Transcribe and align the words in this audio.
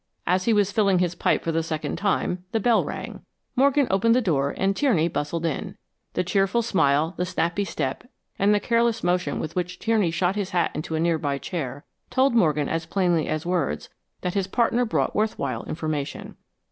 As 0.25 0.45
he 0.45 0.51
was 0.53 0.71
filling 0.71 0.97
his 0.97 1.13
pipe 1.13 1.43
for 1.43 1.51
the 1.51 1.61
second 1.61 1.95
time, 1.95 2.43
the 2.53 2.59
bell 2.59 2.83
rang. 2.83 3.23
Morgan 3.55 3.85
opened 3.91 4.15
the 4.15 4.19
door 4.19 4.51
and 4.57 4.75
Tierney 4.75 5.07
bustled 5.07 5.45
in. 5.45 5.77
The 6.13 6.23
cheerful 6.23 6.63
smile, 6.63 7.13
the 7.17 7.23
snappy 7.27 7.65
step, 7.65 8.09
and 8.39 8.51
the 8.51 8.59
careless 8.59 9.03
motion 9.03 9.39
with 9.39 9.55
which 9.55 9.77
Tierney 9.77 10.09
shot 10.09 10.35
his 10.35 10.49
hat 10.49 10.71
into 10.73 10.95
a 10.95 10.99
nearby 10.99 11.37
chair, 11.37 11.85
told 12.09 12.33
Morgan 12.33 12.67
as 12.67 12.87
plainly 12.87 13.27
as 13.27 13.45
words, 13.45 13.89
that 14.21 14.33
his 14.33 14.47
partner 14.47 14.85
brought 14.85 15.15
worth 15.15 15.37
while 15.37 15.65
information. 15.65 16.35